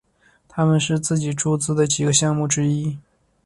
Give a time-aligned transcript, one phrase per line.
[0.03, 0.07] 这是
[0.47, 2.97] 他们自己注资的几个项目之一。